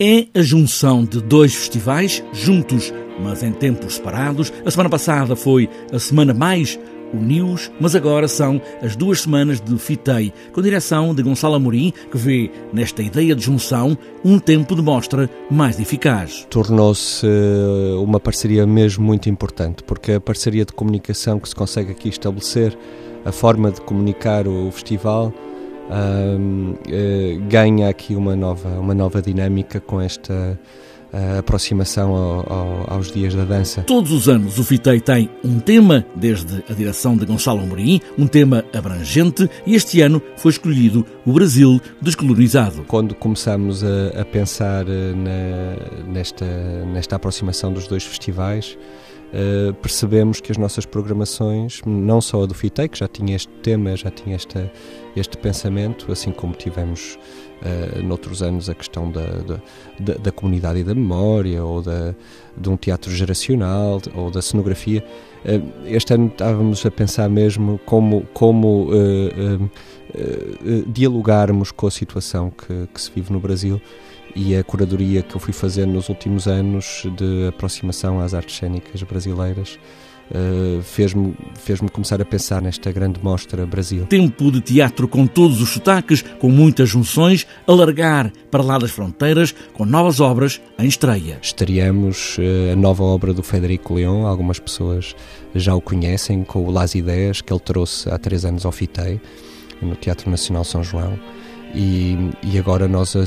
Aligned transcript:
É 0.00 0.28
a 0.32 0.42
junção 0.42 1.04
de 1.04 1.20
dois 1.20 1.52
festivais, 1.52 2.22
juntos, 2.32 2.94
mas 3.20 3.42
em 3.42 3.50
tempos 3.50 3.96
separados. 3.96 4.52
A 4.64 4.70
semana 4.70 4.88
passada 4.88 5.34
foi 5.34 5.68
a 5.92 5.98
semana 5.98 6.32
mais 6.32 6.78
uniu-os, 7.12 7.68
mas 7.80 7.96
agora 7.96 8.28
são 8.28 8.62
as 8.80 8.94
duas 8.94 9.22
semanas 9.22 9.60
de 9.60 9.76
Fitei, 9.76 10.32
com 10.52 10.62
direção 10.62 11.12
de 11.12 11.20
Gonçalo 11.24 11.56
Amorim, 11.56 11.92
que 12.12 12.16
vê 12.16 12.48
nesta 12.72 13.02
ideia 13.02 13.34
de 13.34 13.42
junção 13.42 13.98
um 14.24 14.38
tempo 14.38 14.76
de 14.76 14.82
mostra 14.82 15.28
mais 15.50 15.80
eficaz. 15.80 16.46
Tornou-se 16.48 17.26
eh, 17.26 17.96
uma 17.96 18.20
parceria 18.20 18.64
mesmo 18.64 19.04
muito 19.04 19.28
importante, 19.28 19.82
porque 19.82 20.12
a 20.12 20.20
parceria 20.20 20.64
de 20.64 20.72
comunicação 20.72 21.40
que 21.40 21.48
se 21.48 21.56
consegue 21.56 21.90
aqui 21.90 22.08
estabelecer, 22.08 22.78
a 23.24 23.32
forma 23.32 23.72
de 23.72 23.80
comunicar 23.80 24.46
o 24.46 24.70
festival, 24.70 25.34
ganha 27.48 27.88
aqui 27.88 28.14
uma 28.14 28.36
nova, 28.36 28.68
uma 28.80 28.94
nova 28.94 29.22
dinâmica 29.22 29.80
com 29.80 30.00
esta 30.00 30.58
uh, 31.12 31.38
aproximação 31.38 32.14
ao, 32.14 32.52
ao, 32.52 32.94
aos 32.94 33.12
dias 33.12 33.34
da 33.34 33.44
dança. 33.44 33.82
Todos 33.82 34.12
os 34.12 34.28
anos 34.28 34.58
o 34.58 34.64
FITEI 34.64 35.00
tem 35.00 35.30
um 35.44 35.58
tema, 35.58 36.04
desde 36.14 36.62
a 36.68 36.72
direção 36.72 37.16
de 37.16 37.24
Gonçalo 37.24 37.60
Amorim, 37.60 38.00
um 38.18 38.26
tema 38.26 38.64
abrangente, 38.74 39.48
e 39.66 39.74
este 39.74 40.00
ano 40.00 40.22
foi 40.36 40.52
escolhido 40.52 41.04
o 41.24 41.32
Brasil 41.32 41.80
descolonizado. 42.00 42.84
Quando 42.86 43.14
começamos 43.14 43.82
a, 43.84 44.20
a 44.20 44.24
pensar 44.24 44.84
na, 44.84 46.12
nesta, 46.12 46.46
nesta 46.92 47.16
aproximação 47.16 47.72
dos 47.72 47.86
dois 47.86 48.04
festivais, 48.04 48.76
Uh, 49.28 49.74
percebemos 49.74 50.40
que 50.40 50.50
as 50.50 50.56
nossas 50.56 50.86
programações, 50.86 51.82
não 51.84 52.18
só 52.18 52.44
a 52.44 52.46
do 52.46 52.54
FITEI, 52.54 52.88
que 52.88 52.98
já 52.98 53.06
tinha 53.06 53.36
este 53.36 53.52
tema, 53.62 53.94
já 53.94 54.10
tinha 54.10 54.34
esta, 54.34 54.72
este 55.14 55.36
pensamento, 55.36 56.10
assim 56.10 56.30
como 56.30 56.54
tivemos 56.54 57.18
uh, 57.62 58.02
noutros 58.02 58.42
anos 58.42 58.70
a 58.70 58.74
questão 58.74 59.10
da, 59.10 59.26
da, 60.00 60.14
da, 60.14 60.32
comunidade 60.32 60.78
e 60.78 60.84
da 60.84 60.94
memória, 60.94 61.62
ou 61.62 61.82
da, 61.82 62.14
de 62.56 62.70
um 62.70 62.76
teatro 62.76 63.10
geracional, 63.10 64.00
ou 64.14 64.30
da 64.30 64.40
cenografia, 64.40 65.04
este 65.86 66.14
ano 66.14 66.26
estávamos 66.26 66.84
a 66.84 66.90
pensar 66.90 67.28
mesmo 67.28 67.78
como, 67.84 68.22
como 68.32 68.90
dialogarmos 70.86 71.70
com 71.70 71.86
a 71.86 71.90
situação 71.90 72.50
que, 72.50 72.88
que 72.92 73.00
se 73.00 73.10
vive 73.14 73.32
no 73.32 73.40
Brasil 73.40 73.80
e 74.34 74.56
a 74.56 74.62
curadoria 74.62 75.22
que 75.22 75.34
eu 75.34 75.40
fui 75.40 75.52
fazendo 75.52 75.92
nos 75.92 76.08
últimos 76.08 76.46
anos 76.46 77.04
de 77.16 77.48
aproximação 77.48 78.20
às 78.20 78.34
artes 78.34 78.56
cênicas 78.56 79.02
brasileiras 79.02 79.78
Uh, 80.30 80.82
fez-me 80.82 81.34
fez 81.54 81.80
começar 81.90 82.20
a 82.20 82.24
pensar 82.24 82.60
nesta 82.60 82.92
grande 82.92 83.18
mostra 83.22 83.64
Brasil. 83.64 84.04
Tempo 84.06 84.50
de 84.50 84.60
teatro 84.60 85.08
com 85.08 85.26
todos 85.26 85.62
os 85.62 85.70
sotaques, 85.70 86.22
com 86.38 86.50
muitas 86.50 86.88
junções, 86.88 87.46
alargar 87.66 88.30
para 88.50 88.62
lá 88.62 88.78
das 88.78 88.90
fronteiras, 88.90 89.54
com 89.72 89.86
novas 89.86 90.20
obras 90.20 90.60
em 90.78 90.86
estreia. 90.86 91.38
Estaríamos 91.40 92.36
uh, 92.36 92.72
a 92.72 92.76
nova 92.76 93.02
obra 93.04 93.32
do 93.32 93.42
Federico 93.42 93.94
Leão, 93.94 94.26
algumas 94.26 94.58
pessoas 94.58 95.16
já 95.54 95.74
o 95.74 95.80
conhecem, 95.80 96.44
com 96.44 96.66
o 96.66 96.70
Las 96.70 96.94
Ideias, 96.94 97.40
que 97.40 97.52
ele 97.52 97.60
trouxe 97.60 98.10
há 98.10 98.18
três 98.18 98.44
anos 98.44 98.66
ao 98.66 98.72
FITEI, 98.72 99.20
no 99.80 99.96
Teatro 99.96 100.30
Nacional 100.30 100.64
São 100.64 100.84
João. 100.84 101.18
E, 101.74 102.16
e, 102.42 102.58
agora 102.58 102.88
nós 102.88 103.14
uh, 103.14 103.22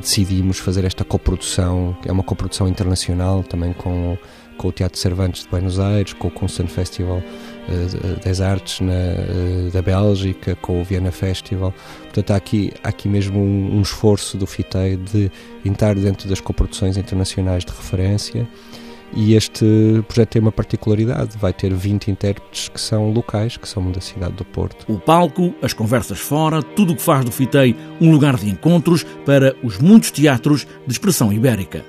decidimos 0.00 0.58
fazer 0.58 0.84
esta 0.84 1.04
coprodução, 1.04 1.96
que 2.02 2.08
é 2.08 2.12
uma 2.12 2.24
coprodução 2.24 2.66
internacional 2.66 3.42
também 3.44 3.72
com, 3.72 4.18
com 4.56 4.68
o 4.68 4.72
Teatro 4.72 4.98
Cervantes 4.98 5.42
de 5.42 5.48
Buenos 5.48 5.78
Aires, 5.78 6.12
com 6.12 6.28
o 6.28 6.30
Constant 6.30 6.68
Festival 6.68 7.18
uh, 7.18 8.24
das 8.24 8.40
Artes 8.40 8.80
na, 8.80 8.92
uh, 8.92 9.70
da 9.72 9.82
Bélgica, 9.82 10.54
com 10.56 10.80
o 10.80 10.84
Viena 10.84 11.10
Festival. 11.10 11.74
Portanto, 12.02 12.30
há 12.30 12.36
aqui, 12.36 12.72
há 12.82 12.88
aqui 12.88 13.08
mesmo 13.08 13.38
um, 13.40 13.76
um 13.76 13.82
esforço 13.82 14.36
do 14.36 14.46
FITEI 14.46 14.96
de 14.96 15.30
entrar 15.64 15.94
dentro 15.94 16.28
das 16.28 16.40
coproduções 16.40 16.96
internacionais 16.96 17.64
de 17.64 17.72
referência 17.72 18.48
e 19.14 19.34
este 19.34 19.64
projeto 20.08 20.30
tem 20.30 20.42
uma 20.42 20.52
particularidade, 20.52 21.36
vai 21.36 21.52
ter 21.52 21.72
20 21.72 22.10
intérpretes 22.10 22.68
que 22.68 22.80
são 22.80 23.10
locais, 23.10 23.56
que 23.56 23.68
são 23.68 23.90
da 23.90 24.00
cidade 24.00 24.32
do 24.32 24.44
Porto. 24.44 24.90
O 24.90 24.98
palco, 24.98 25.54
as 25.60 25.74
conversas 25.74 26.18
fora, 26.18 26.62
tudo 26.62 26.94
o 26.94 26.96
que 26.96 27.02
faz 27.02 27.24
do 27.24 27.30
Fitei 27.30 27.76
um 28.00 28.10
lugar 28.10 28.36
de 28.36 28.48
encontros 28.48 29.04
para 29.26 29.54
os 29.62 29.78
muitos 29.78 30.10
teatros 30.10 30.66
de 30.86 30.92
expressão 30.92 31.32
ibérica. 31.32 31.84